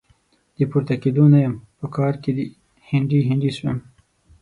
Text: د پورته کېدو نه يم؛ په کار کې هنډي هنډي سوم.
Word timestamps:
د 0.57 0.59
پورته 0.71 0.95
کېدو 1.03 1.23
نه 1.33 1.39
يم؛ 1.43 1.53
په 1.79 1.87
کار 1.95 2.13
کې 2.23 2.31
هنډي 2.89 3.19
هنډي 3.29 3.51
سوم. 3.57 3.77